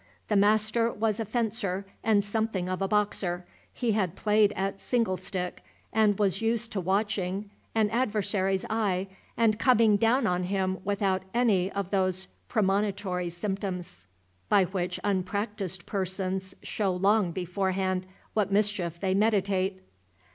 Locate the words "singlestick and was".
4.81-6.41